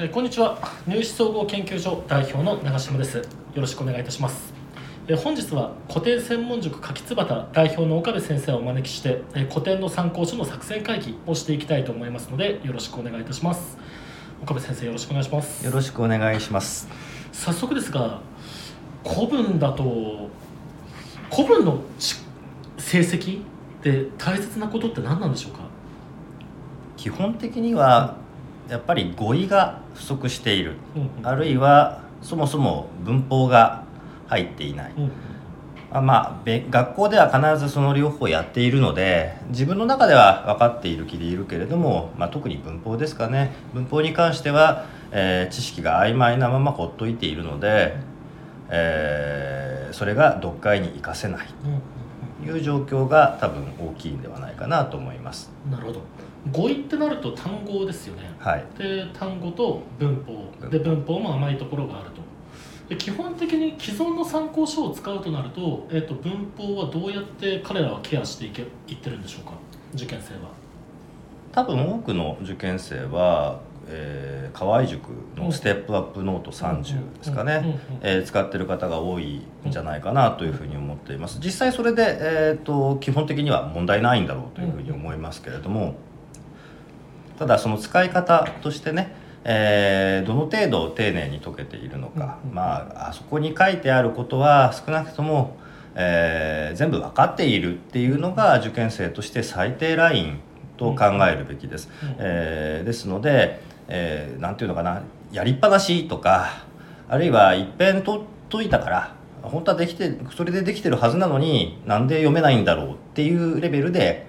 [0.00, 0.56] えーこんにちは。
[0.86, 3.18] 入試総合研究所代表の長島です。
[3.18, 3.24] よ
[3.56, 4.54] ろしくお願いいたします。
[5.08, 13.76] えー本日は古典専門塾柿つばた代表の岡部先生をお招きしてえー古典の参考書の作戦会議をしていきたいと思いますのでよろしくお願いいたします。
[14.40, 15.66] 岡部先生よろしくお願いします。
[15.66, 16.88] よろしくお願いします。
[17.32, 18.20] 早速ですが
[19.04, 20.30] 古文だと
[21.34, 22.14] 古文のち
[22.78, 23.42] 成績
[23.82, 25.62] で大切なことって何なんでしょうか？
[26.96, 28.16] 基本的には
[28.68, 31.26] やっぱり語彙が不足している、うんうん。
[31.26, 33.84] あるいはそもそも文法が
[34.26, 34.92] 入っていない。
[34.96, 35.10] うんうん。
[35.90, 43.52] あまあべ学校では必ずその両方やっているので自分の中では分かっている気でいるけれども、まあ、特に文法ですかね。
[43.72, 47.96] 文法に関しては、えー知識が曖昧なままほっといているので、
[48.68, 51.46] えーそれが読解に活かせない。
[51.64, 51.80] うん
[52.48, 55.50] いう状況が多分大きいんではないかなと思います。
[55.70, 56.00] なるほど。
[56.52, 58.30] 語彙ってなると単語ですよね。
[58.38, 58.64] はい。
[58.78, 60.68] で単語と文法。
[60.68, 62.22] で文法も甘いところがあると。
[62.88, 69.52] で基本的に既存の参考書を使うとなると,、えー、と文法はどうやって彼らはケアしていけいってるんでしょうか？
[69.94, 70.50] 受験生は。
[71.52, 81.38] 多分多くの受験生は、えー、河合塾のステップアップノート30ですかね、えー使ってる方が多いんじゃないかなというふうに思っています。
[81.42, 85.94] 実際それで、えー、と基本的には問題ないんだろうというふうに思いますけれども
[87.38, 89.14] ただその使い方としてね
[89.44, 95.56] えーどの程度丁寧に解けているのか、まああそこに書いてあることは少なくとも、
[95.94, 100.40] えー全部分かっているっていうのが受験生として最低ライン
[100.76, 101.88] と考えるべきです。
[102.02, 102.16] うん。
[102.18, 106.64] えーですので、えーなんていうのかなやりっぱなしとか
[107.08, 114.26] あるいは一遍と解いたから本当はできてそれでできてるはずなのになんで読めないんだろうっていうレベルで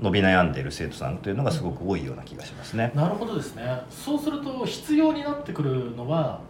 [0.00, 2.90] 伸び悩んでいる生徒さんというのがすごく多いような気がしますね。
[2.94, 3.62] なるほどですね。
[3.88, 6.40] そうすると必要になってくるのは、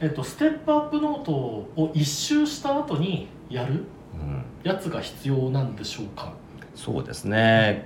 [0.00, 4.44] えっとステップアップノートを一周した後にやるうん。
[4.62, 6.34] やつが必要なんでしょうか？
[6.74, 7.84] そうですね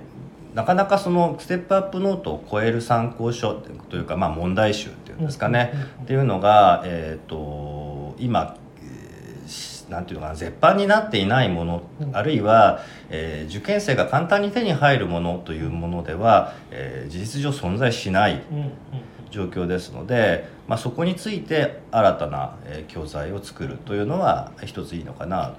[0.55, 8.55] なかなかそのステップアップノートを超える参考書というか、まあ、問題集っていうんですかね、うんうんうんっていうのが、えー、と今、
[9.89, 12.15] なんていうのかな絶版になっていないもの、うん。
[12.15, 12.79] あるいは、
[13.09, 18.41] えー受験生が簡単に手に入るものというものでは、えー事実上存在しない
[19.31, 25.53] 状況ですので、まあ、そこについて新たな、えー教材を作るというのは一ついいのかな。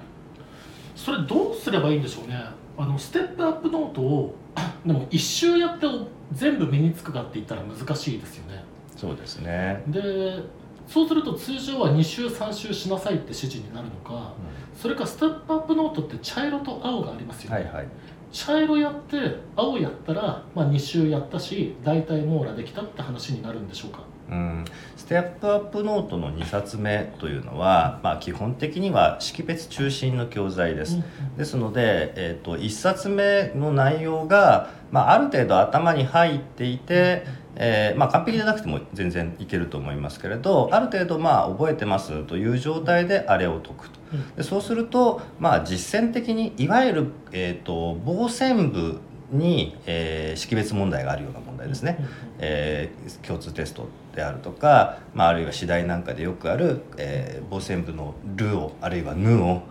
[0.94, 2.42] それどうすればいいんでしょうね。
[2.78, 4.34] あのステップアップノートを
[4.84, 5.86] でも一周やって
[6.32, 8.64] 全部身につくかって言ったら難しいですよね。
[8.96, 9.82] そうですね。
[9.88, 10.42] で
[10.86, 14.34] そうすると通常は2周3周しなさいって指示になるのか
[14.80, 17.88] それかステップアップノートって茶色と青がありますよね、はいはい
[18.32, 24.00] 茶色やって青やったら、まあ、2周やったし大体網羅できたって話になるんでしょうか。
[24.28, 24.64] うん、
[24.96, 30.98] ステップアップノートの2冊目というのは、まあ、基本的には識別中心の教材です。
[31.36, 37.24] ですので、えー、と1冊目の内容が、まあ、ある程度頭に入っていて、
[37.56, 44.00] えーまあ、完璧でなくても全然いけると思いますけれどある程度まあ覚えてますという状態であれを解くと。
[44.12, 49.00] うんでそうすると、まあ、実践的にいわゆる、えー、と傍線部
[49.32, 51.98] に、えー識別問題があるような問題ですね。
[52.38, 59.62] えー共通テストであるとか、まあ、あるいは次第なんかでよくある、えー、傍線部の「る」をあるいは「ぬ」を、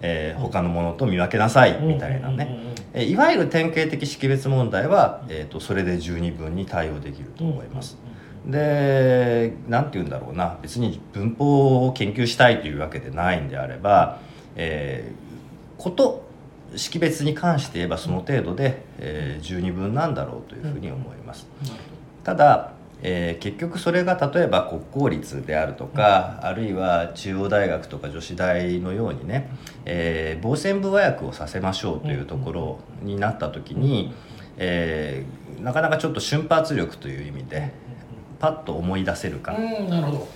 [0.00, 7.98] えー他のものと見分けなさいみたいなね、えーいわゆる典型的識別問題は、えー、とそれで十二分に対応できると思います。
[8.46, 10.58] で何て言うんだろうな。
[10.62, 14.18] 別に文法を研究したいというわけでないんであれば、
[14.56, 16.28] えーこと
[16.76, 21.46] 識別に関して言えばその程度で、えー十二分なんだろうというふうに思います。
[22.24, 22.72] ただ、
[23.02, 29.50] えー結局それが例えば国公立であるとか、あるいは中央大学とか女子大のようにね、
[29.84, 34.12] えー、傍線部和訳をさせましょうというところになった時に、
[34.58, 37.72] えーなかなかちょっと瞬発力という意味で
[38.38, 40.28] パッと思い出せるか、なるほど。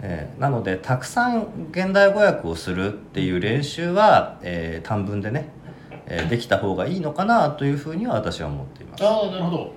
[0.00, 5.50] えーなのでたくさん現代語訳をするっていう練習は、えー短文でね、
[6.06, 9.04] えーできた方がいいのかなというふうには私は思っています。
[9.06, 9.74] ああなるほど。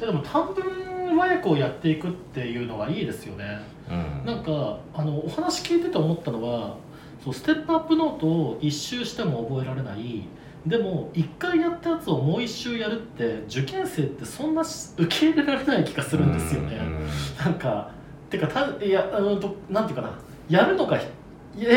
[0.00, 3.60] でも短文和訳をやっていくっていうのはいいですよね。
[3.90, 4.26] うん。
[4.26, 6.76] なんかあのお話聞いてて思ったのは
[7.22, 10.24] そうステップアップノートを一周しても覚えられない。
[10.66, 17.08] でも一回やったやつをもう一周やるって受験生ってそんなし受け入れられない気がするんですよね、うん
[17.44, 17.90] なんか
[18.30, 20.18] てかたいやあのとなんていうかな。
[20.48, 21.02] やるのかや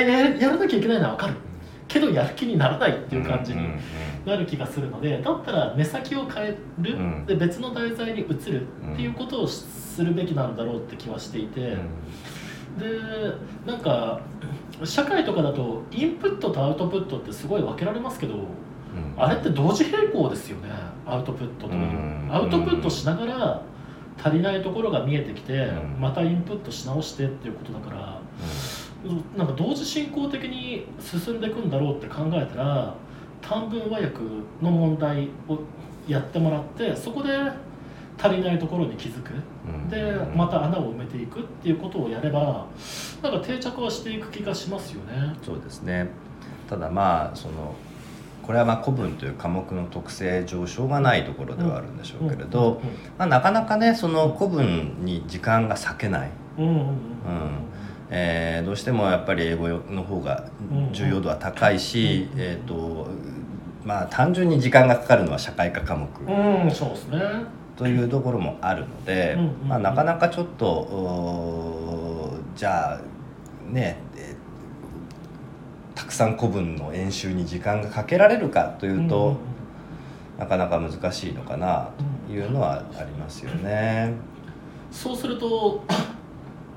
[0.03, 1.33] ややらなきゃいけないのは分かる
[1.87, 3.61] けどやる気にならないっていう感じに
[4.25, 7.25] なる気がするのでだったら目先を変える、うん。
[7.25, 12.79] で別の題材に移るっていうことをするべきなんだろうって気はしていて、うん。
[12.79, 12.87] で
[13.65, 14.19] なんか
[14.83, 18.43] 社会とかだとインプットとアウトプットってすごい分けられますけどうん。
[19.17, 20.69] あれって同時並行ですよね
[21.05, 22.29] アウトプットと、うん。
[22.31, 23.61] アウトプットしながら
[24.23, 26.01] 足りないところが見えてきて、うん。
[26.01, 28.21] またインプットし直してっていうことだから
[29.37, 32.95] なんか同時進行的に進んでいくんだろうって考えたら
[33.41, 34.19] 短文和訳
[34.61, 35.59] の問題を
[36.07, 37.29] やってもらってそこで
[38.17, 39.31] 足りないところに気づく。
[39.67, 39.89] うん。
[39.89, 42.65] でまた穴を埋めていくっていうことをやれば
[43.21, 45.35] なんか定着はしていく気がしますよね。
[45.43, 46.09] そうですね。
[46.69, 47.75] ただまあその
[48.41, 52.79] これはまあ古文という科目の特性上しょうがないところではあるんでしょうけれど、
[53.17, 56.79] まあ、なかなかねその古文に時間が割けない、うんうんうん。
[56.79, 56.91] うん
[58.09, 60.49] えーどうしてもやっぱり英語の方が
[60.91, 63.07] 重要度は高いし、うんえーと
[63.83, 67.19] まあ、単純に時間がかかるのは社会科科目うん、そうですね。
[67.77, 73.01] というところもあるので、うんうんうんまあ、なかなかちょっとじゃあ
[73.71, 74.35] ねえー
[75.95, 79.37] たくさん古文の演習に時間がかけられるかというと、
[80.37, 81.89] なかなか難しいのかな
[82.27, 84.13] というのはありますよね。
[84.91, 85.83] そうすると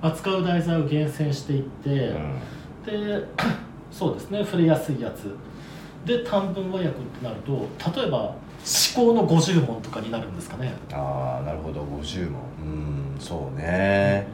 [0.00, 2.38] 扱う題材を厳選していって、うん。
[2.84, 3.24] で
[3.90, 5.34] そうですね触れやすいやつ。
[6.04, 7.52] で短文和訳ってなると
[8.00, 8.34] 例えば思
[8.94, 10.72] 考の50問とかになるんですかね。
[10.92, 11.82] ああなるほど。
[11.82, 12.40] 50問。
[12.62, 14.28] うんそうね、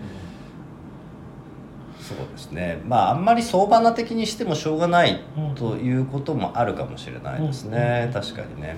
[1.99, 2.83] そうですね。
[2.87, 8.13] まああんまり相場な的にしてもしょうがないうんということもあるかもしれないですね、うん。
[8.13, 8.77] 確かにね。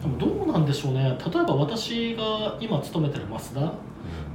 [0.00, 1.02] でもどうなんでしょうね。
[1.02, 3.72] 例えば私が今勤めてる増田。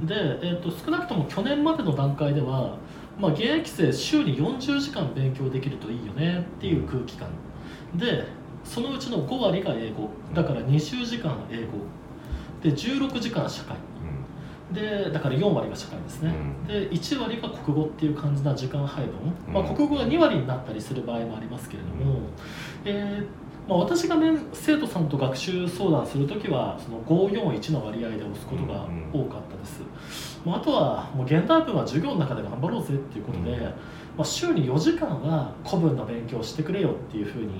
[0.02, 2.76] で、えー、と少なくとも去年までの段階では、
[3.18, 7.28] まあ、現役生週に40時間勉強できるといいよねっていう空気感。
[7.94, 8.24] で
[8.62, 10.10] そのうちの5割が英語。
[10.34, 11.72] だから20時間英語。
[12.62, 13.76] で16時間社会。
[14.72, 16.34] でだから4割が社会ですね、
[16.64, 16.66] うん。
[16.66, 19.76] で1割が国語っていう感じな時間配分、まあ、うん。
[19.76, 22.20] 国語が2割になったりする場合もありますけれども、うん。
[22.84, 29.80] えーまあ、私が、ね、生徒さんと学習相談するときはその541の割合で押すことが多かったです、
[30.44, 33.60] まあ、あとはもう現代文は授業の中で頑張ろうぜっていうことで、うん。
[34.16, 37.50] まあ、週に4時間は古文の勉強をしてくれよっていうふうに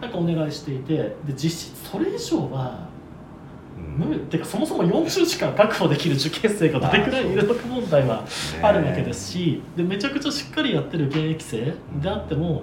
[0.00, 2.88] なんかお願いしていてで実質それ以上は
[3.76, 4.06] うん。
[4.06, 8.24] 無理てかそもそも40時間確保できる受験生がどれくらいいるのか問題は
[8.62, 12.62] あるわけですしでめちゃくちゃしっかりやってる現役生であってもだか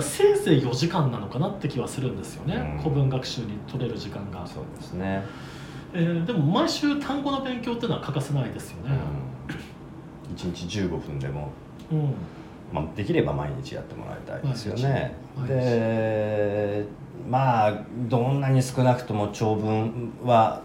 [0.00, 2.78] せいぜい4時間なのかなって気はするんですよね、うん。
[2.78, 5.24] 古文学習に取れる時間が、そうですね。
[5.92, 8.92] えーでも毎週単語の勉強っていうのは欠かせないですよね、
[10.28, 11.50] うん、1日15分でも、
[11.90, 12.14] うん。
[12.72, 15.14] まあ、できれば毎日やってもらいたいですよね。
[15.48, 16.84] で
[17.28, 20.62] まあどんなに少なくとも長文は、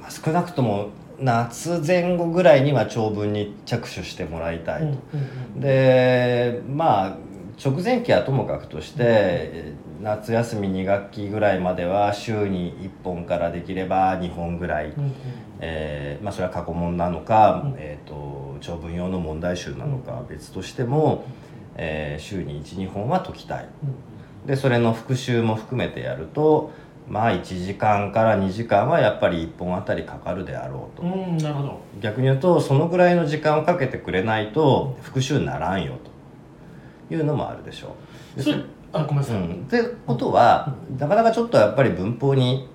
[0.00, 5.60] まあ、少なくとも夏前後ぐらいには長文に着手してもらいたいと。
[5.60, 7.16] でまあ
[7.62, 9.72] 直前期はともかくとして、
[10.02, 15.12] 夏休み2学期ぐらいまでは週に1本からできれば2本ぐらい、うんうん。
[15.60, 17.74] えーまあ、それは過去問なのか、うん。
[17.78, 21.24] えー、と長文用の問題集なのかは別としても、
[21.76, 23.68] えー週に12本は解きたい。
[24.46, 26.70] でそれの復習も含めてやると
[27.08, 31.80] まあ1時間から2時間はやっぱり1本あたりかかるであろうと、うんうんなるほど。
[32.00, 36.15] 逆に言うとそのぐらいの時間をかけてくれないと復習にならんよと
[37.10, 37.94] いうのもあるでしょ
[38.34, 38.38] う。
[38.38, 38.58] でそれ
[38.92, 42.68] あごめんなさい、うん、ってことはなかなかちょっとやっぱり文法に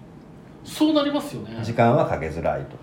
[0.64, 2.80] そうなりますよね時間はかけづらいと。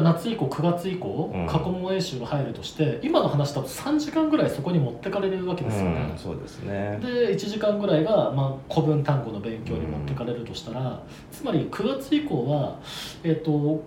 [0.00, 6.98] 夏以降9月以降、うん過去問演習が入るとして今の話だと3時間ぐらいそこに持ってかれるわけですよねうん、、そうですね。
[7.02, 12.78] で1時間ぐらいが、まあ、古文単語の勉強に持ってかれるとしたら、つまり9月以降は、
[13.22, 13.82] えっと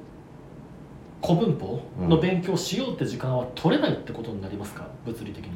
[1.24, 4.86] 古文法の勉強しようって時間は取れないってことになりますか？
[5.08, 5.54] 物理的に。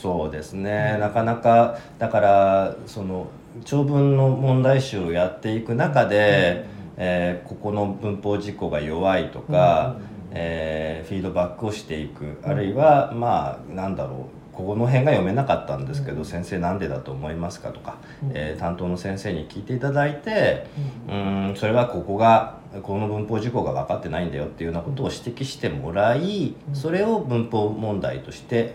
[0.00, 1.00] そうですね、うん。
[1.00, 3.28] なかなかだからその
[3.64, 9.96] 長文の問題集をやっていく中で、えーここの文法事項が弱いとか、
[10.30, 12.40] えーフィードバックをしていく。
[12.42, 16.24] あるいはまあなんだろうここの辺が読めなかったんですけど、うん。
[16.24, 18.30] 先生なんでだと思いますかとか、うん。
[18.34, 20.66] えー担当の先生に聞いていただいて
[21.08, 26.74] ううんんそれはここがこの文法事項が分かってないんだよっていうようなことを指摘してもらいうん。
[26.74, 28.74] それを文法問題として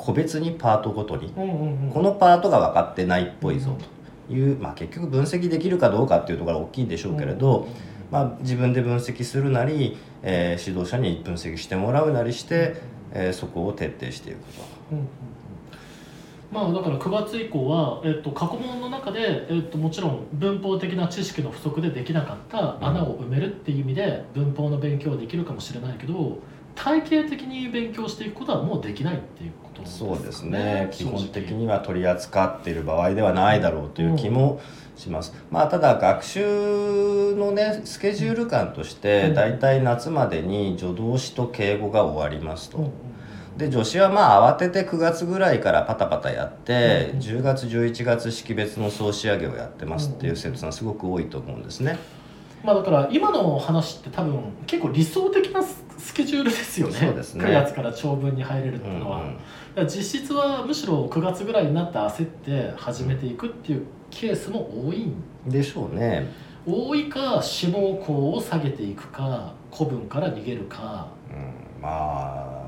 [0.00, 1.90] 個別にパートごとにうんうんうん。
[1.92, 4.00] このパートが分かってないっぽいぞと。
[4.32, 7.66] いう、まあ、結局分析できるかどうかっていうところが大きいんでしょうけれど、
[8.10, 12.76] まあ、自分で分析するなり、えー指導者に分析してもらうなりして、
[13.12, 14.62] えーそこを徹底していくと。
[14.92, 15.10] うんうんうん。
[16.52, 26.38] まあだから9月以降は、えっと、過去問の中で、えっと、もちろん文法的な知識の不足でできなかった穴を埋めるっていう意味で文法の勉強はできるかもしれないけど
[26.74, 30.88] 体系的に勉強していくことはもうできないっていうことですかそうですね。
[30.92, 34.60] 基本的には取り扱っている場合ではないだろうという気も
[34.96, 39.34] します、まあただ学習のねスケジュール感としてうん。
[39.34, 42.90] 大体夏までに助動詞と敬語が終わりますと、うんうん
[43.56, 51.98] で女子はまあ慌てて9月ぐらいからパタパタやって、うん10月11月識別の総仕上げをやってますっていう生徒さんすごく多いと思うんですね。
[52.62, 56.94] まあだから今の話って多分結構理想的なススケジュールですよね。
[56.94, 57.44] そうですね。
[57.44, 59.36] 9月から長文に入れるっていうのは、うんうん
[59.86, 65.14] 実質はむしろ9月ぐらいになって焦って始めていくっていうケースも多いん
[65.46, 66.26] でしょうね。
[66.66, 71.06] 多いか志望校を下げていくか古文から逃げるか。
[71.30, 71.32] う
[71.78, 72.59] ん、まあ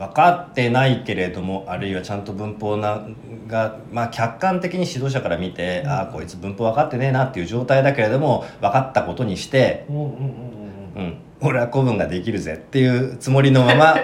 [0.00, 3.06] 分かってないけれどもあるいはちゃんと文法な
[3.46, 5.90] が、まあ、客観的に指導者から見て、うん。
[5.90, 13.94] ああこいつ文法分かってねえなっていう状態だけれども分かったことにして、うん俺は古文ができるぜっていうつもりのまま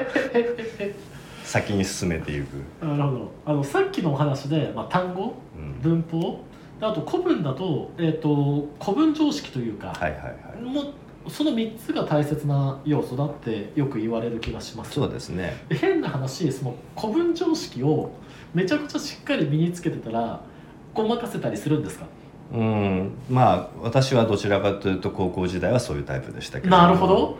[1.45, 2.85] 先に進めていく。
[2.85, 3.31] なるほど。
[3.45, 5.81] あのさっきのお話で、まあ、単語うん。
[5.83, 6.41] 文法。
[6.81, 10.63] であと古文だと,、えー、と古文常識というか、はいはいはい。
[10.63, 10.85] もう
[11.29, 14.93] その3つが大切な要素だってよく言われる気がします。
[14.93, 15.65] そうですね。
[15.69, 18.13] で変な話その古文常識を
[18.55, 20.41] めちゃくちゃしっかり身につけてたら
[20.95, 22.07] ごまかせたりするんですか？
[22.55, 26.77] うんまあ私はどちらかというと高校時代はそういうタイプでしたけど。
[26.77, 27.39] なるほど。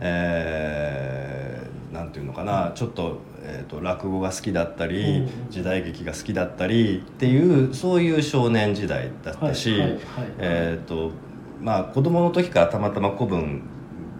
[0.00, 2.72] えーなんていうのかな。
[2.74, 5.28] ちょっと,、えー、と落語が好きだったり、うん。
[5.48, 10.00] 時代劇が好きだったりっていうそういう少年時代だったし、はいはいはい。
[10.40, 11.12] えっ、と
[11.60, 13.62] まあ子供の時からたまたま古文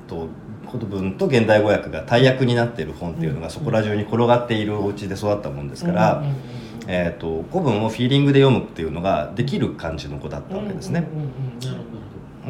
[0.08, 0.28] と
[0.70, 6.40] 古文と現代語訳が大役になっている本っていうのうんがそこら中に転がっているお家で育ったもんですから、うんうんうんうん。
[6.86, 11.06] えー、と古文をフィーリングで読むっていうのができる感じの子だったわけですね。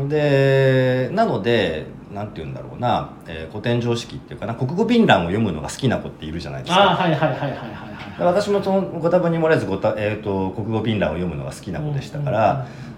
[0.08, 4.54] でなのでなんて言うんだろうな、えー古典常識っていうかな。
[4.54, 6.82] 国語便覧を読むのが好きな子っているじゃないですか。
[6.82, 7.66] ああはいはいはいはいはいは
[8.16, 12.93] いで私もそのご多分に漏れずごた、えー、と国語便覧を読むのが好きな子でしたから、えー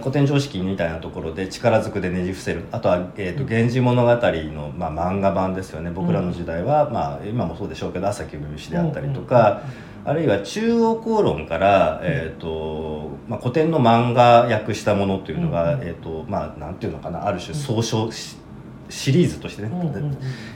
[0.00, 2.64] 古典常識みたいなところで力ずくでねじ伏せる。
[2.72, 5.90] あとは「えー、と源氏物語の」まあ、漫画版ですよね。
[5.90, 9.62] 僕らの時代は、まあ、今もそうでしょうけど朝木梅飯であったりとか、
[10.04, 18.36] あるいは中央公論から、えーとまあ、古典の漫画訳したものというのが、うんえーとまあ、なんていうのかなある種総称し
[18.88, 19.70] シリーズとしてね、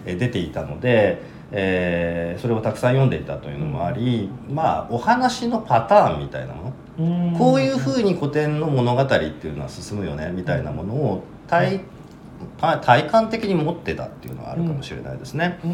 [0.04, 1.22] 出ていたので、
[1.56, 7.38] えーそれをたくさん読んでいたというのもあり、まあお話のパターンみたいなもの、うん。
[7.38, 11.80] こういうふうに古典の物語っていうのは進むよねみたいなものを体
[12.58, 15.60] 体体感的に持ってたっていうのはあるかもしれないですね。
[15.64, 15.68] う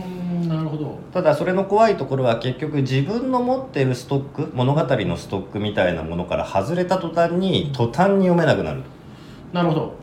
[0.44, 0.48] ん。
[0.48, 0.98] なるほど。
[1.14, 8.82] ただそれの怖いところは結局自分の持っているストック物語のストックみたいなものから外れた途端に途端に読めなくなる。
[9.52, 9.94] なるほど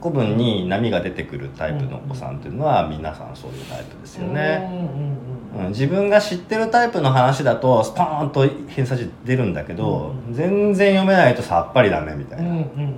[0.00, 4.70] 古文に波が出てくるタイプのお子さんっていうのは皆さんそういうタイプですよね、
[5.70, 12.94] 自分が知ってるタイプの話だとスポーンと偏差値出るんだけど、うん全然読めないとさっぱりダメみたいな、うんうんうん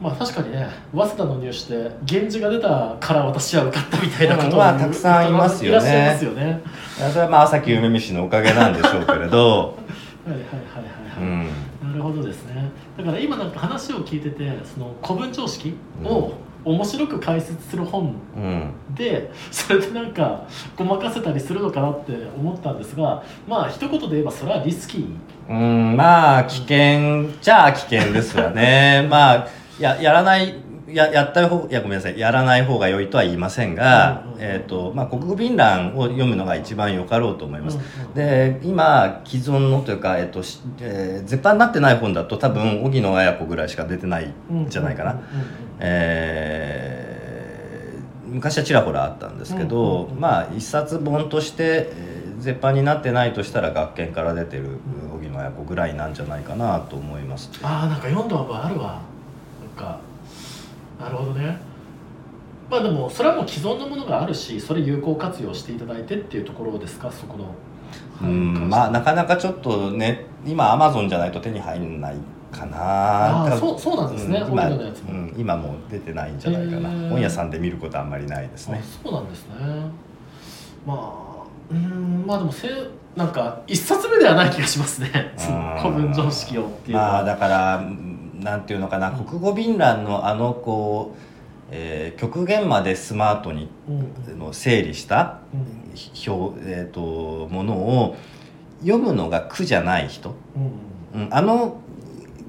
[0.00, 5.78] まあ確かにね早稲田の入試で源氏が出たから私は受かったみたいなことをうんまあたくさんいますよね。
[5.78, 6.44] いらっしゃいますよね。
[6.44, 6.52] はい
[6.98, 9.76] いやそれはまあ朝木梅見氏のおかげなんでしょうけれど、
[10.26, 11.46] はいはいはい、うん、
[11.82, 12.70] なるほどですね。
[12.96, 16.32] だから今なんか話を聞いててその古文常識を
[16.64, 18.72] 面白く解説する本うん。
[18.94, 20.46] でそれでなんか
[20.76, 25.16] ごまかせたりするのかなって思ったんですがまあ一言で言えばそれはリスキー。
[25.48, 29.06] うん、まあ危険じゃあ危険ですよね。
[29.10, 29.48] まあ
[29.78, 30.54] ややらない
[30.88, 32.18] ややった方いやごめんなさい。
[32.18, 34.40] やらない方が良いとは言いませんが、うんうんうん。
[34.40, 45.46] えーとまあ、国語便覧を読むのが一番よかろうと思います、うんうんで今既存のというか、えーとしえー絶版になってない本だと多分荻野綾子ぐらいしか出てないんじゃないかな、うんうんうん
[45.80, 54.78] えー昔はちらほらあったんですけど、うんうんうんまあ一冊本として、えー絶版になってないとしたら学研から出てる
[55.12, 57.50] 荻野綾子ぐらいなんじゃないかなと思います。
[57.64, 59.00] ああなんか読んだ覚えあるわ。
[59.76, 59.98] なんか
[61.00, 61.58] なるほどね。
[62.70, 67.10] まあでもそれはもう既存のものがあるしそれ有効活用していただいてっていうところですか？
[67.10, 67.46] そこの。
[68.20, 72.16] うんまあなかなかちょっとね今アマゾンじゃないと手に入んない
[72.52, 73.44] かな。
[73.44, 74.38] あーそうそうなんですね。
[74.40, 75.10] うん今のやつも。
[75.12, 76.90] うん今もう出てないんじゃないかな。
[76.90, 77.08] へー。
[77.10, 78.80] 本屋さんで見ることあんまりないですね。
[78.82, 79.54] あそうなんですね。
[80.86, 81.18] まあ
[81.70, 82.68] うんまあでもせ
[83.16, 85.10] なんか一冊目ではない気がしますね。
[85.80, 88.07] 古文常識をっていうのは、まあだからうん
[88.40, 91.18] なんていうのかな、国語便覧のあのこう
[91.70, 94.38] えー極限までスマートにうん。
[94.38, 96.32] の整理したうん。
[96.32, 98.16] 表、えー、とものを
[98.80, 100.34] 読むのが苦じゃない人、
[101.14, 101.22] うん。
[101.22, 101.80] うん、あの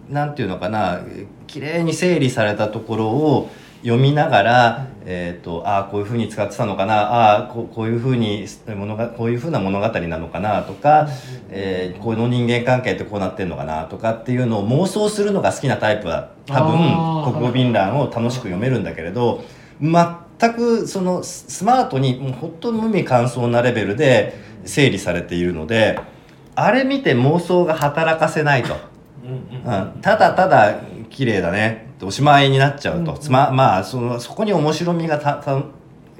[0.09, 1.01] なんていうのかな
[1.47, 3.49] 綺麗に整理されたところを
[3.81, 11.07] 読みながら、えー、とああこういうふうに使ってたのかなああこうこういうふうに物がこういうふうな物語なのかなとか、
[11.49, 19.43] えーこの人間関係ってこうなってんのかなとかっていうのを妄想するのが好きなタイプは多分国語便欄を楽しく読めるんだけれど
[19.81, 24.33] 全くそのススマートにもうほんと無味乾燥なレベルで
[24.65, 25.99] 整理されているので
[26.55, 28.75] あれ見て妄想が働かせないと。
[29.23, 35.61] うん、ただただ綺麗だねっておしまいになっちゃうと、うんつままあそのそこに面白みがたた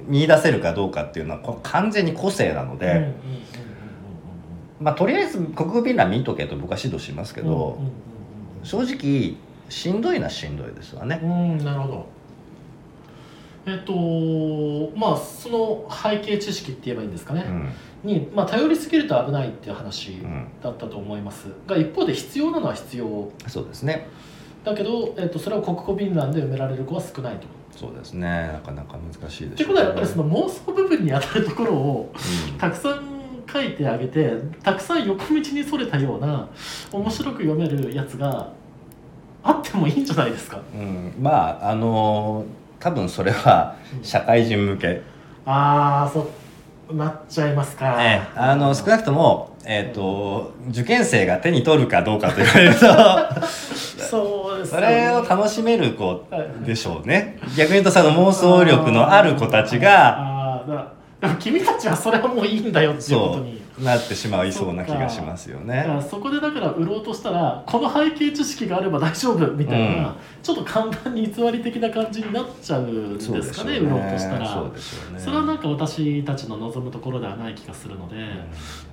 [0.05, 3.13] 見出せるかどうかっていうのはこれ完全に個性なので、うんうんうんうん
[4.81, 7.91] まあ、とりあえず国語便欄見とけと僕は指導しますけど、うんうん
[8.62, 9.38] 正直
[9.69, 11.17] しんどいなしんどいですわね。
[11.24, 12.05] うんうんうんなるほど。
[13.65, 13.93] えっと
[15.00, 17.45] まあその背景知識って言えばいいんですかね、
[18.03, 18.12] うん。
[18.12, 21.48] に、まあ、頼りすぎると危ないっていう話うん、だったと思います。
[21.65, 23.31] が一方で必要なのは必要。
[23.48, 24.09] そうですね
[24.63, 27.48] だけど、えっとそれを国語便欄で埋められる子は少ないと。
[27.75, 28.51] そうですね。
[28.54, 32.13] なかなか難しいでしょってことはやっぱりその妄想部分に当たるところを
[32.51, 32.58] うん。
[32.58, 33.20] たくさん
[33.51, 36.48] 書いてあげてたくさん横道にそれたような
[36.92, 38.51] 面白く読めるやつが
[39.42, 40.62] あってもいいんじゃないですか。
[40.74, 42.46] うん、まああの
[42.80, 45.01] 多分それは社会人向け。
[45.46, 46.28] ああそ
[46.89, 48.39] うなっちゃいますか、ええ。
[48.39, 52.86] あの少なくとも、えー、と受験生が手に取るかどうかと言われると
[54.10, 57.39] そうですそれを楽しめる子はいでしょうね。
[57.58, 60.70] 逆に言うとその妄想力のある子たちがあー
[61.22, 63.84] だ君たちはそれはもういいんだよっていうことそにう。
[63.84, 65.86] なってしまいそうな気がしますよね。
[66.10, 70.16] そこでだから売ろうとしたらこの背景知識があれば大丈夫みたいな、うん。
[70.42, 74.48] ちょっと簡単に偽り的な感じになっちゃうんですかね売ろうとしたら。
[74.48, 75.20] そうでしょうね。
[75.20, 78.16] それはなんか私たちの望むところではない気がするので、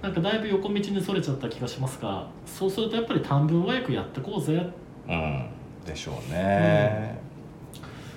[0.02, 4.72] なんかだいぶ横道にそれちゃった気がしますがそうするとやっぱり短文はよくやってこうぜうん、
[5.08, 5.46] うん。
[5.84, 7.18] でしょうね。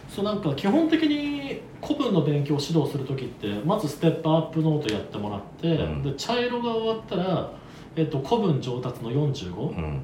[0.10, 6.03] そうなんか基本的に古文の勉強を指導する時ってまずステップアップノートやってもらって、うん。
[6.03, 7.51] で茶色が終わったら、
[7.96, 10.01] えっと、古文上達の45、うん。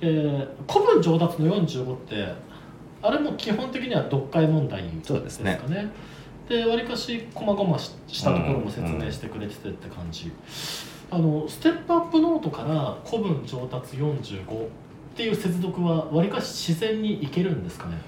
[0.00, 2.34] えー古文上達の45って
[3.02, 5.90] あれも基本的には読解問題でですかね。
[6.48, 10.30] でわりかし細々ししたところも説明してくれててって感じ、
[11.10, 14.68] あのステップアップノートから古文上達45
[15.12, 17.98] っていう接続はわりかし自然にいけるんですかね？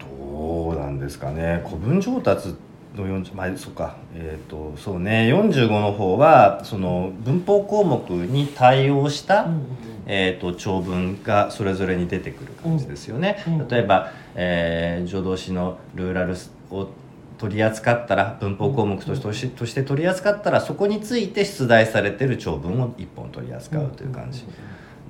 [0.00, 1.62] どうなんですかね。
[1.66, 2.54] 古文上達
[2.96, 3.96] の40まあそっか。
[4.14, 5.30] えっ、とそうね。
[5.30, 9.64] 45の方はその文法項目に対応した、うんうんうん。
[10.06, 13.44] えー、と長文がそれぞれに出てくる感じですよね。
[13.46, 16.34] うん例えば、えー助動詞のルーラル
[16.70, 16.88] を
[17.36, 24.44] 取り扱ったら文法項目としてとして取り扱ったらそこについて出題されてる長文を1本取り扱うという感じ。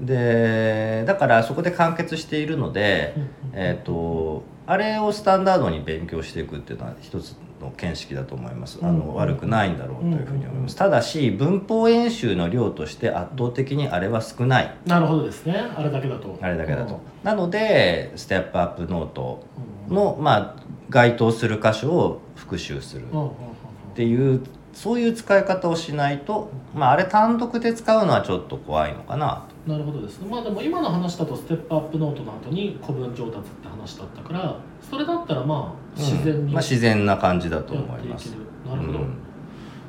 [0.01, 3.15] でだからそこで完結しているので、
[3.53, 8.79] えー、とあれをスタンダードに勉強していくっていうのは一つの見識だと思います。
[8.83, 14.75] あの、うん悪くないんだろうというふうに思います、うんただし文法演習の量として圧倒的にあれは少ない。
[14.87, 15.55] なるほどですね。
[15.75, 16.39] あれだけだと。
[16.41, 19.43] あれだけだと、なのでステップアップノート
[19.89, 19.97] うん。
[19.97, 23.07] の、まあ、該当する箇所を復習する。
[23.07, 30.29] っていうそういう使い方をしないと、まあ、あれ単独で使うのはちょっと怖いのかななるほどですね。
[30.31, 38.31] まあでも今の話だとステップアップノートの後に古文上達って話だったからそれだったらまあと、自然にうんまあ、自然な感じだとや思います。
[38.67, 39.15] なるほど、うん。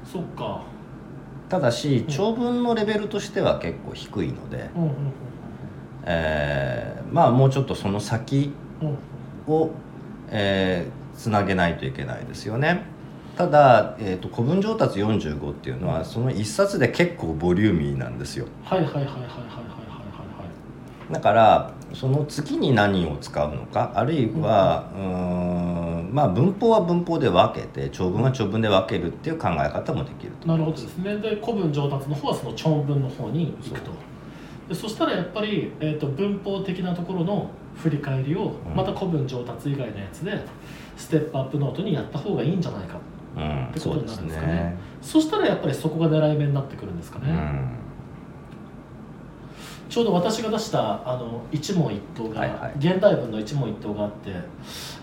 [0.04, 0.62] そっか。
[1.48, 4.92] ただし長文のレベルとしては結構低いので、うんうん
[6.06, 8.88] えーまあもうちょっとその先うん。
[8.90, 8.98] うん
[9.48, 9.72] を、
[10.30, 12.84] えーつなげないといけないですよね
[13.40, 18.46] ただ、えーと、古文上達45っていうのはその一冊で結構ボリューミーなんですよ。
[18.66, 19.46] はいはいはいはいはいはいは
[21.10, 30.46] いだからその月に何を使うのかあるいは、うん、うんまあ文法は文法で分けて長文は長文で分けるっていう考え方もできると。
[30.46, 31.16] なるほどですね。
[31.16, 33.92] で古文上達の方はその長文の方にいくと。
[34.68, 40.38] そでそしたらやっぱり、えーと、文法的なところの振り返りをまた古文上達以外のやつで、
[40.98, 43.00] ステップアップノートにやった方がいいんじゃないか。
[43.36, 43.66] うん。
[43.68, 44.54] ってことになるんですかね。
[44.54, 44.78] ね。
[45.02, 47.70] そしたらやっぱりそこが狙い目になってくるんですかね、うん。
[49.90, 52.74] ちょうど私が出したあの一問一答が、はいはい。
[52.78, 54.34] 現代文の一問一答があって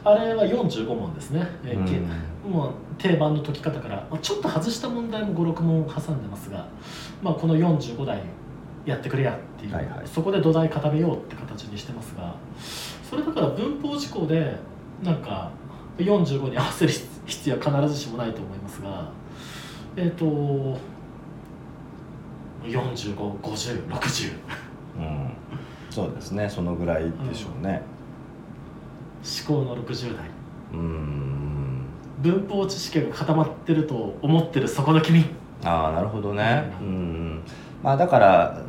[0.05, 2.51] あれは45問ですね、えうん。
[2.51, 6.69] もう定番の解き方からまあちょっと外した問題も56問挟んでますが、
[7.23, 8.23] まあ、この45題
[8.85, 10.07] やってくれやっていう、はいはい。
[10.07, 12.35] そこで土台固めようって形にしてますが
[13.09, 14.57] それだから文法事項で
[15.03, 15.51] なんか
[15.99, 17.16] 45に合わせる必
[17.47, 19.11] 要は必ずしもないと思いますが
[19.97, 20.79] えっ、と
[22.65, 24.33] 455060
[24.99, 25.31] うん。
[25.91, 26.49] そうですね。
[26.49, 27.83] そのぐらいでしょうね。
[29.49, 30.31] 思考の60代
[30.73, 31.83] うん。
[32.21, 35.25] 文法知識が固まってると思ってるそこの君。
[35.65, 36.71] ああなるほどね。
[36.81, 36.91] ううん
[37.37, 37.43] ん。
[37.83, 38.63] まあだから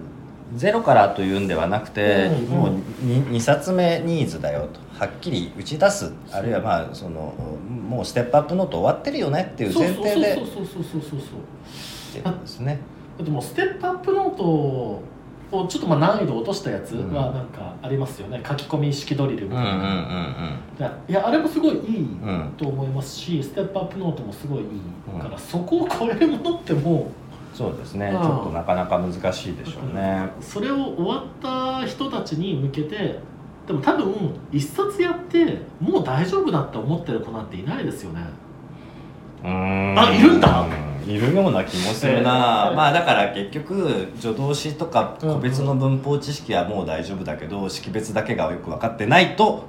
[0.56, 2.50] ゼロからというんではなくて、うんうん。
[2.50, 2.70] もう
[3.06, 4.80] 2, 2冊目ニーズだよと。
[4.98, 6.14] はっきり打ち出す。
[6.32, 7.34] あるいはまあその
[7.90, 10.36] もうステップアップノート終わってるよねっていう前提で。
[10.36, 11.20] そうそうそうそうそうそう。
[12.24, 12.80] そうですね。
[13.18, 15.04] だってもうステップアップノートを
[15.50, 17.14] ちょっとまあ難易度落としたやつうん。
[17.14, 22.30] はなんかありますよね、書き込み式ドリルみうんうんうんたいな、いやあれもすごいいいうん。
[22.30, 27.12] うんと思いますしステップアップノートもすごいいいから、そこを超えるものっても
[27.58, 28.22] そうですね、うん。
[28.22, 30.30] ちょっとなかなか難しいでしょうね。
[30.40, 33.20] うそれを終わった人たちに向けて
[33.66, 34.14] でも多分
[34.52, 38.22] 一冊やってもう大丈夫だって思ってる子なんていないですよね。
[39.44, 40.00] うーん。
[40.00, 40.62] あいるんだ。
[40.62, 42.76] うんいるような気もするな、えー。
[42.76, 49.64] まあだから結局助動詞とか個別の文法知識はもう大丈夫だけど識別だけがよく分かってないと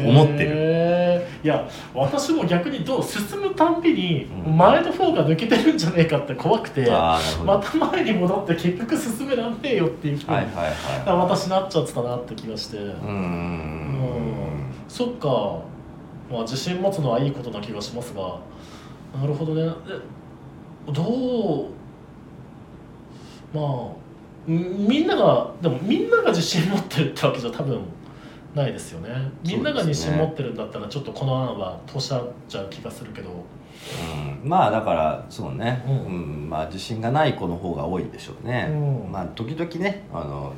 [0.00, 4.56] と思ってる、いや私も逆にどう進むたんびにうん。
[4.56, 12.88] 前の方が抜けてるんじゃねえかって怖くて、ああなるほど、また前に戻って結局進めらんねえよっていうふうに、はいはいは私なっちゃってたなって気がして、いうん。
[12.88, 14.64] うん。
[14.88, 15.62] そっか、
[16.30, 18.38] まあ、自信持つのはいいことな気がしますが。
[19.20, 19.70] なるほどね。
[19.88, 21.02] えど
[21.62, 21.66] う
[23.54, 27.78] まあんみんながでもみんなが自信持ってるってわけじゃ多分
[28.54, 29.08] ないですよね。
[29.44, 32.18] みんなが自信持ってるんだったらちょっとこの案は通しちゃ
[32.62, 33.30] う気がするけど。
[33.30, 34.48] うん。
[34.48, 36.46] まあだからそうね、ううん。
[36.46, 39.12] んまあ自信がない子の方が多いでしょうね、うん。
[39.12, 40.52] まあ時々ねあの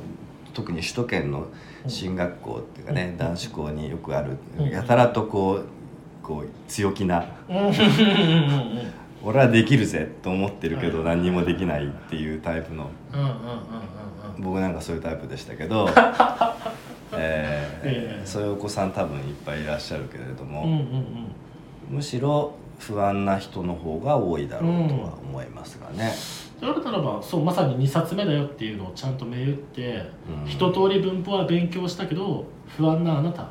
[0.53, 1.47] 特に首都圏の
[1.87, 3.17] 進学校っていうかね、うん。
[3.17, 4.69] 男子校によくある、うん。
[4.69, 5.65] やたらとこう
[6.21, 7.57] こう強気なうん。
[7.57, 7.65] うん。
[7.65, 7.71] うん。
[7.71, 12.89] うん「俺はできるぜ」と思ってるけど何にもできないっていうタイプの。
[13.13, 13.19] うん。
[13.19, 13.27] うん。
[13.27, 13.31] うん。
[13.31, 13.31] う
[14.39, 14.43] ん。
[14.43, 15.87] 僕なんかそういうタイプでしたけど、
[17.13, 18.25] えーええ。
[18.25, 21.95] そういうお子さん多分いっぱいいらっしゃるけれども、うんうんうん。
[21.95, 26.11] むしろ不安な人の方が多いだろうとは思いますがね。
[26.59, 30.09] 言われたらばそうまさに2冊目だよっていうのをちゃんと銘打って、
[30.43, 30.49] うん。
[30.49, 33.49] 一通り文法は勉強したけど不安なあなた。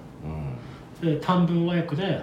[1.02, 1.08] うん。
[1.08, 2.22] で短文和訳で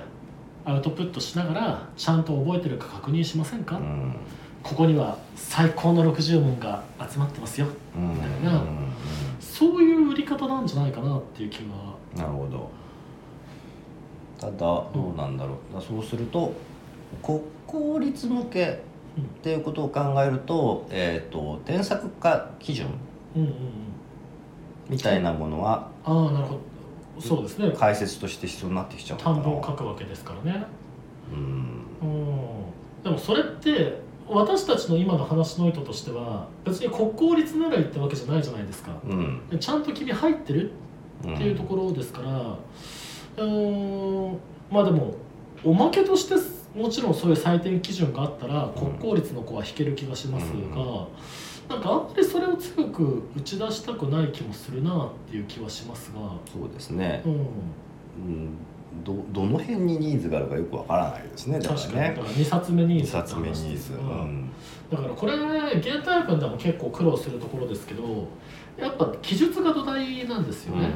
[0.66, 4.16] アウトプットしながらちゃんと覚えてるか確認しませんか、うん。
[4.62, 7.68] ここには最高の60問が集まってますよ。
[7.96, 8.10] うん。
[8.14, 8.64] みたいな
[9.62, 11.58] そういう売り方なんじゃないかなっていう気
[12.16, 12.68] がなるほど。
[14.40, 16.52] ただどうなんだろう、だそうすると
[17.22, 18.82] 国公立向け
[19.20, 22.88] っていうことを考えると,、えー、と添削化基準
[23.36, 23.56] うんうんうん。
[24.90, 26.60] みたいなものはああなるほど。
[27.22, 27.72] そうですね。
[27.78, 29.36] 解説として必要になってきちゃうのかな。
[29.36, 30.66] 短文を書くわけですからね。
[31.32, 31.86] うん。
[32.02, 33.04] うん。
[33.04, 34.02] でもそれって
[34.34, 38.92] 私たちの今の話の意図としては別に国公立ならいってわけじゃないじゃないですか。
[39.06, 39.42] うん。
[39.50, 40.72] でちゃんと君入ってる
[41.26, 41.36] うん。
[41.36, 42.58] っていうところですから
[43.44, 44.40] うーん
[44.72, 45.16] まあでも
[45.64, 46.36] おまけとして
[46.78, 51.08] もちろんそういう採点基準があったら国公立の子は引ける気がしますが、
[51.70, 56.20] なんかあんまりそれを強く打ち出したくない気もするなっていう気はしますが、
[56.52, 57.22] そうですね。
[57.26, 58.50] う、ん、うん、
[59.04, 61.86] どどの辺にニーズがあるかよくわからないですねだからね。
[61.86, 62.16] 確かに。
[62.16, 63.18] だから2冊目ニー2ズ。
[63.18, 64.50] って冊目ニーズ、うん。
[64.92, 65.34] だからこれ
[65.80, 68.28] 現代文でも結構苦労するところですけど
[68.78, 70.90] やっぱ記述が土台なんですよね、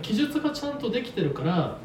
[0.00, 1.78] 記述がちゃんとできてるから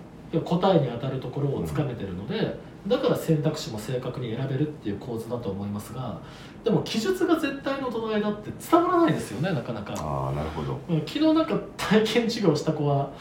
[0.44, 6.20] 答えに当たるところをつかめてるので、だから選択肢も正確に選べるっていう構図だと思いますが
[6.64, 9.94] でも記述が絶対の土台だって伝わらないですよねなかなか。
[9.98, 10.80] ああなるほど。
[10.90, 13.12] うん昨日なんか体験授業した子は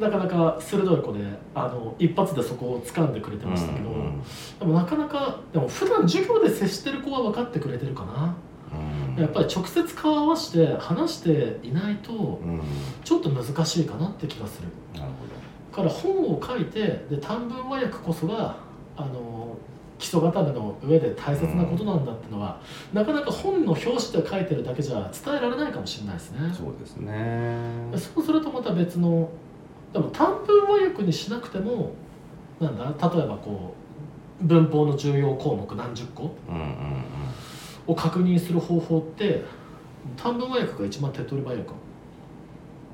[0.00, 1.20] なかなか鋭い子で
[1.54, 4.22] あの一発でそこを掴んでくれてましたけど、うんうん
[4.58, 8.36] でもなかなかでも普段授業で接してる子は分かってくれてるかな、
[9.16, 9.20] うん。
[9.20, 12.16] やっぱり直接顔合わせて話していないとう
[12.48, 12.60] ん。
[13.02, 14.68] ちょっと難しいかなって気がする。
[15.00, 15.12] なる
[15.72, 18.56] だから本を書いてで短文和訳こそが
[18.96, 19.56] あの
[19.98, 22.60] 基礎固めの上で大切なことなんだってのは、
[22.92, 26.40] なかなか本の表紙で書いてるだけじゃ伝えられないかもしれないですね。
[26.40, 27.88] ほどそうですね。
[27.92, 29.28] でそうするとまた別の
[29.92, 31.92] でも短文和訳にしなくても
[32.60, 33.74] なんだ例えばこ
[34.40, 37.04] う文法の重要項目何十個うんうん
[37.86, 39.42] を確認する方法って
[40.16, 41.76] 短文和訳が一番手っ取り早いかも。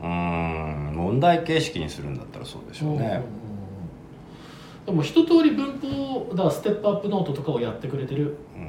[0.03, 0.95] うんうん。
[0.95, 3.21] 問題形式にするんだったらそうでしょうね。
[4.87, 8.37] でも一通り文法だステップアップノートとかをやってくれてる。
[8.57, 8.68] うん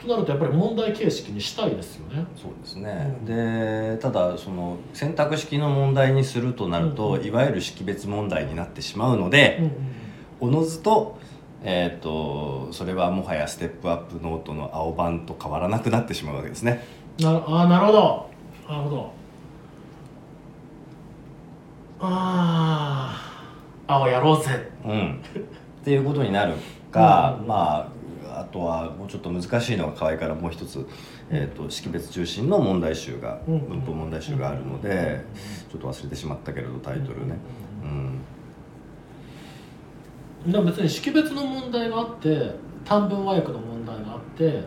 [0.00, 2.26] となるとやっぱり問題形式にしたいですよね。
[2.36, 3.24] そうですね、うん。
[3.24, 9.72] でただその選択式の問題にするとなると、うんいわゆる識別問題になってしまうので、うんうん
[10.42, 11.18] おのずと,、
[11.62, 16.82] えー、とそれはもはやステップアップノートの青版と変わらなくなってしまうわけですね。
[17.20, 18.30] なるあーなるほど。
[18.66, 19.12] なるほど。
[22.00, 23.14] あ
[23.86, 24.70] あ青やろうぜ。
[24.82, 25.22] うん、
[25.82, 26.54] っていうことになる
[26.90, 27.46] か、うん。
[27.46, 27.88] まああ
[28.52, 30.86] とはもうちょっと難しいのが河合からもう一つ、
[31.30, 33.68] えー、と識別中心の問題集が、うん。
[33.68, 35.24] 文法問題集があるので、
[35.70, 37.36] ちょっと忘れてしまったけれどタイトルね。
[40.44, 40.52] うん。
[40.52, 44.64] でも別に識別の問題があって短文和訳の問題があってうん。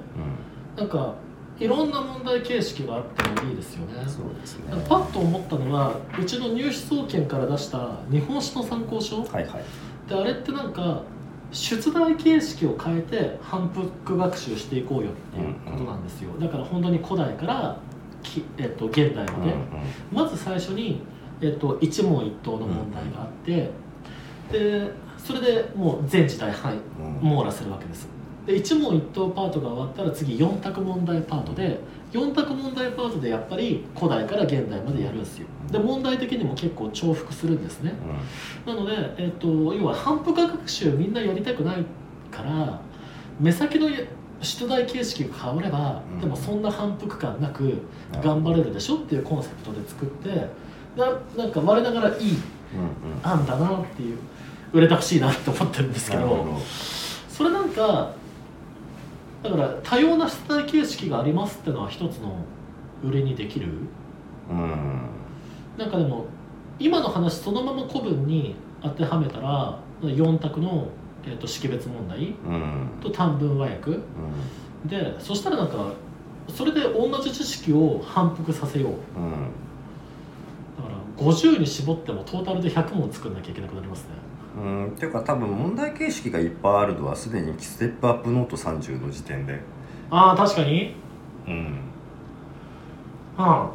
[0.77, 1.15] なんか
[1.59, 4.03] いろんな問題形式があってもいいですよね。
[4.07, 4.73] そうですね。
[4.87, 9.63] パッと思ったのはうちの入試総研から出した日本史の参考書はいはい。
[10.07, 11.03] であれってなんか
[11.53, 17.79] 出題形式を変えて反復学習していこうよっていうことなんですよ、だから本当に古代から
[18.23, 19.53] き、えっと、現代まで、
[20.11, 21.01] まず最初に、
[21.41, 23.69] えっと、一問一答の問題があって、
[24.51, 27.29] でそれでもう全時代範囲うん。
[27.29, 28.07] 網羅するわけです
[28.45, 31.79] で一問一答パートが終わったら次4択問題パートで
[32.11, 35.47] 4択問題パートでやっぱり古代から現代までやるんですよ。
[35.71, 37.93] で問題的にも結構重複するんですね。
[38.65, 41.85] なので、えっと要は反復学習みんなやりたくない
[42.29, 42.81] から
[43.39, 43.89] 目先の
[44.41, 46.19] 出題形式が変われば、うん。
[46.19, 47.81] でもそんな反復感なくうん
[48.21, 50.49] 頑張れるでしょっていうコンセプトで作って
[50.97, 52.37] ななんか我ながらいい
[53.23, 54.17] 案だなっていう
[54.73, 56.45] 売れてほしいなって思ってるんですけど。
[57.29, 58.11] それなんか
[59.43, 62.37] だから多様な出題形式がありますってのは一つの
[63.03, 63.67] 売れにできる。
[64.49, 65.01] うん。
[65.77, 66.25] なんかでも
[66.79, 70.87] 今の話そのまま古文に当てはめたら4択の、
[71.25, 72.89] えー、と識別問題うん。
[73.01, 73.91] と短文和訳。
[74.85, 75.91] でそしたらなんか
[76.47, 79.19] それで同じ知識を反復させよう。
[79.19, 79.25] うん。
[79.25, 79.31] うん
[80.77, 84.22] だから50に絞ってもトータルで100問作んなきゃいけなくなりますね
[84.55, 89.59] うん、っていうか多分問題形式がいっぱいあるのはすでにステップアップノート30の時点で。
[90.11, 90.95] ああ確かに？
[91.47, 91.79] うん。
[93.37, 93.71] は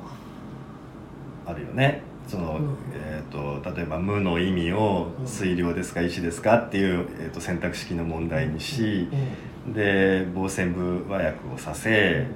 [1.46, 1.52] あ。
[1.52, 2.02] るよね。
[2.28, 2.76] その、うん。
[2.94, 5.26] えー、と例えば「無」の意味を「うん。
[5.26, 12.26] 水量ですか石ですか?」っていう、えー、と選択式の問題にしあ、で傍線部和訳をさせ、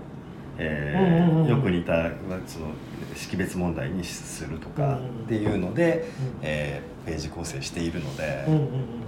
[0.59, 2.11] えーうんうんうんよく似た
[2.47, 2.67] その
[3.15, 4.99] 識別問題にするとかうんうん。
[4.99, 6.39] っていうので、うん。
[6.43, 9.03] えーページ構成しているので、うんうんうんうん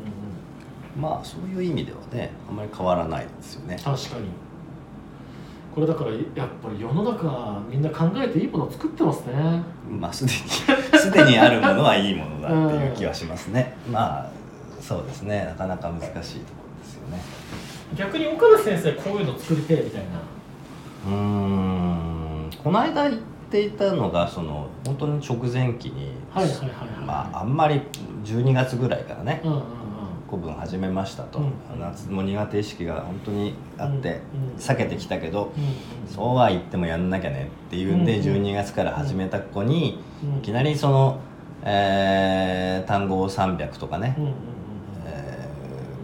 [0.96, 3.76] まあそういう意味ではねあんまり変わらないですよね。
[3.76, 4.28] 確かに。
[5.74, 6.20] これだからやっ
[6.62, 9.62] ぱり世の中みんな考えていいものを作ってますね。
[9.90, 10.38] まあすでに
[10.96, 13.76] すでにあるものはいいものだっていう気はしますね。
[13.90, 14.30] まあ
[14.80, 15.44] そうですね。
[15.46, 17.20] なかなか難しいところですよね。
[17.96, 20.08] 逆に岡部先生こういうの作りてえみたいな。
[21.08, 22.50] うーん。
[22.62, 23.18] この間言
[23.54, 26.70] っていたのがその本当に直前期に、はいはいはいはい。
[27.06, 27.82] まああんまり
[28.24, 29.64] 12月ぐらいからねうんうんうん。
[30.28, 34.56] 古文始めましたと、うん夏も苦手意識が本当にあって、うんうん。
[34.56, 36.12] 避けてきたけど、うんうん。
[36.12, 38.42] そうは言ってもやんなきゃねっていうんで、うんうん。
[38.42, 41.20] 12月から始めた子に、うんいきなりその、
[41.62, 44.36] えー単語300とかね、うんうんうん。
[45.06, 45.48] え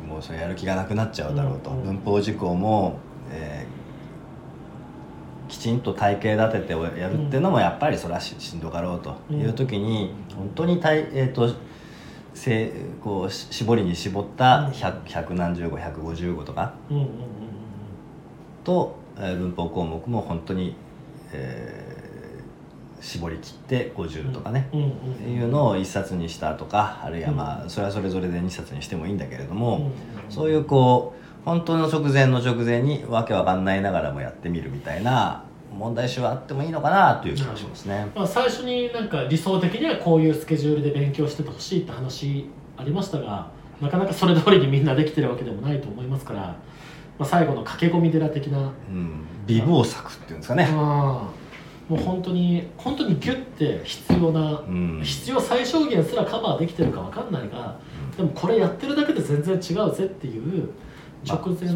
[0.04, 1.84] ーもうそれやる気がなくなっちゃうだろうと、うんうん。
[1.84, 3.09] 文法事項も、えー
[5.50, 11.52] きちんと体系立ててやるっていうのもやっぱりそれはししんどかろうという時に、本当に体、えー、と
[12.32, 17.10] せこうし絞りに絞った100 100何十語150語とかうんうんうん
[18.62, 20.76] と、えー文法項目も本当に、
[21.32, 21.90] えー
[23.00, 29.90] 絞り切って50とかね、うんうんっていうのを1冊にしたとかあるいはまあそれはそれぞれで2冊にしてもいいんだけれども、
[30.28, 38.10] そういうこう本当の直前の直前にわけわかんないながらもやってみるみたいな問題集はあってもいいのかなという気がしますね。
[38.14, 43.50] まあ、最初になんか理想的にはこういうスケジュールで勉強しててほしいって話ありましたが
[43.80, 46.56] なかなかそれ通りにみんなできてるわけでもないと思いますから、ま
[47.20, 50.66] あ、最後の駆け込み寺的な、うん、美貌作っていうんですかね。
[50.70, 57.76] もう本当に本当にギュッて必要な、うん、必要最小限すらカバーできてるかわかんないが
[58.16, 60.70] でもこれやってるだけで全然違うぜっていう
[61.26, 61.68] 直前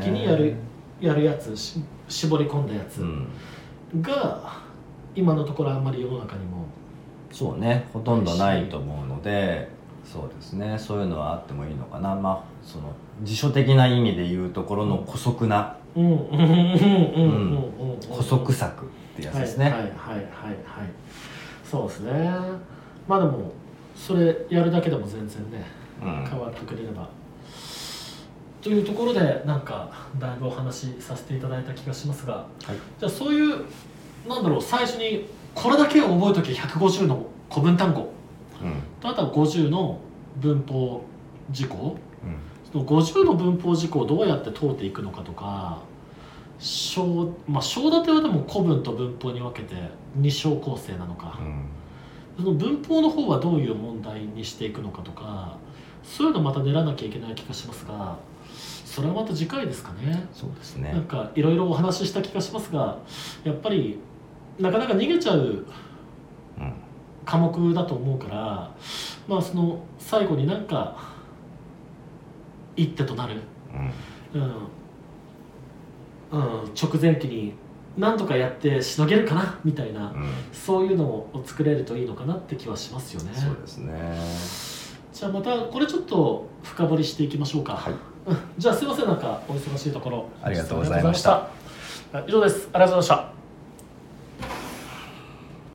[0.00, 0.54] 期にやる,、
[1.00, 4.60] やるやつし絞り込んだやつうん、が
[5.14, 6.66] 今のところあんまり世の中にも
[7.30, 9.68] そうねほとんどないと思うので
[10.04, 10.78] そうですね。
[10.78, 12.14] そういうのはあってもいいのかな。
[12.14, 17.92] まあその辞書的な意味で言うところの姑息なうんうんうんうんうんうん。
[17.92, 18.00] うん。
[18.00, 19.66] 姑息作ってやつですね。
[19.66, 20.56] はいはいはいはいはい。
[21.64, 22.12] そうですね。
[23.08, 23.52] まあでも
[23.94, 25.64] それやるだけでも全然ね
[26.02, 26.26] うん。
[26.28, 27.08] 変わってくれれば
[28.62, 32.46] というところでなんかだいぶお話しさせていただいた気がしますがはい。
[33.00, 33.64] じゃあそういう
[34.28, 38.12] なんだろう最初にこれだけを覚えとき150の古文単語。
[38.62, 38.74] うん。
[39.00, 39.98] とあとは50の
[40.36, 41.04] 文法
[41.50, 41.96] 事項。
[42.24, 42.36] うん。
[42.72, 45.82] その50の文法事項をどうやって通っていくのかとか
[46.58, 49.74] 章まあ章立てはでも古文と文法に分けて
[50.20, 52.44] 2章構成なのか、うん。
[52.44, 55.56] その文法の方はどういう問題にしていくのかとか
[56.04, 58.16] そういうのまた練らなきゃいけない気がしますが
[58.92, 60.28] それはまた次回ですかね。
[60.34, 60.92] そうですね。
[60.92, 62.98] なんかいろいろお話しした気がしますが
[63.42, 63.98] やっぱり
[64.60, 65.64] なかなか逃げちゃう
[66.58, 66.74] うん。
[67.24, 68.70] 科目だと思うから
[69.26, 70.94] まあその最後になんか
[72.76, 73.40] 一手となる、
[74.34, 74.42] うん。
[74.42, 74.50] うん。
[76.32, 77.54] うん、直前期に
[77.96, 80.28] 何とかやってしのげるかなみたいな、うん。
[80.52, 83.30] そういうのを作れるといいのかなって気はしますよね。
[83.32, 83.96] そうですね。
[85.14, 87.72] じゃあまたこれちょっと深掘りしていきましょうか。
[87.72, 88.38] はいうん。
[88.58, 89.06] じゃあすいません。
[89.06, 90.28] なんかお忙しいところ。
[90.42, 91.48] ありがとうございました。
[92.26, 92.68] 以上です。
[92.72, 93.31] ありがとうございました。